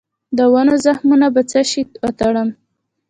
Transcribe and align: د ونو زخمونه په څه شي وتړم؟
د 0.37 0.39
ونو 0.53 0.73
زخمونه 0.85 1.27
په 1.35 1.41
څه 1.49 1.59
شي 1.69 1.81
وتړم؟ 2.03 2.49